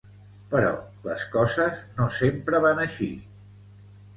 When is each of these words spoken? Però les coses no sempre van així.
Però 0.53 0.71
les 1.09 1.25
coses 1.35 1.83
no 1.99 2.09
sempre 2.17 2.63
van 2.65 2.83
així. 2.87 3.11